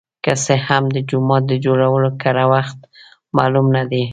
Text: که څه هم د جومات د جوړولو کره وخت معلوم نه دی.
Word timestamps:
که 0.23 0.31
څه 0.43 0.55
هم 0.67 0.83
د 0.95 0.97
جومات 1.09 1.43
د 1.47 1.53
جوړولو 1.65 2.09
کره 2.21 2.45
وخت 2.53 2.77
معلوم 3.35 3.67
نه 3.75 3.83
دی. 3.91 4.03